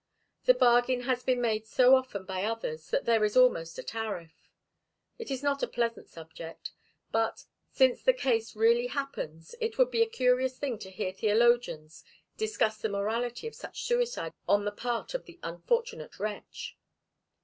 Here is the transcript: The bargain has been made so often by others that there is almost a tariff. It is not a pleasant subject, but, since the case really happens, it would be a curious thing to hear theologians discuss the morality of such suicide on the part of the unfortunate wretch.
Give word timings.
The 0.45 0.55
bargain 0.55 1.01
has 1.01 1.21
been 1.21 1.39
made 1.39 1.67
so 1.67 1.93
often 1.93 2.25
by 2.25 2.43
others 2.43 2.89
that 2.89 3.05
there 3.05 3.23
is 3.23 3.37
almost 3.37 3.77
a 3.77 3.83
tariff. 3.83 4.49
It 5.19 5.29
is 5.29 5.43
not 5.43 5.61
a 5.61 5.67
pleasant 5.67 6.07
subject, 6.09 6.71
but, 7.11 7.45
since 7.69 8.01
the 8.01 8.11
case 8.11 8.55
really 8.55 8.87
happens, 8.87 9.53
it 9.61 9.77
would 9.77 9.91
be 9.91 10.01
a 10.01 10.09
curious 10.09 10.57
thing 10.57 10.79
to 10.79 10.89
hear 10.89 11.11
theologians 11.11 12.03
discuss 12.35 12.77
the 12.77 12.89
morality 12.89 13.45
of 13.45 13.53
such 13.53 13.83
suicide 13.83 14.33
on 14.49 14.65
the 14.65 14.71
part 14.71 15.13
of 15.13 15.25
the 15.25 15.39
unfortunate 15.43 16.17
wretch. 16.19 16.75